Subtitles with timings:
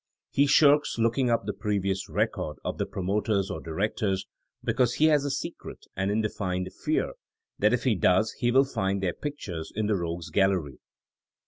[0.31, 4.25] He shirks looking up the previous record of the pro moters or directors
[4.63, 7.13] because he has a secret and indefined fear
[7.59, 10.79] that if he does he wiU find their pictures in the Eogues' Gallery.